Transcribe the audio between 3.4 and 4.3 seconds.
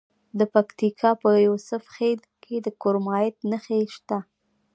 نښې شته.